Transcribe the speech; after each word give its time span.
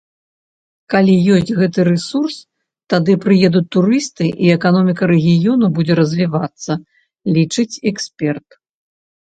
Калі 0.93 1.13
ёсць 1.35 1.51
гэты 1.59 1.79
рэсурс, 1.89 2.37
тады 2.95 3.11
прыедуць 3.27 3.63
турысты, 3.77 4.25
і 4.47 4.51
эканоміка 4.57 5.03
рэгіёну 5.13 5.65
будзе 5.79 5.93
развівацца, 6.03 6.71
лічыць 7.39 7.71
эксперт. 7.95 8.47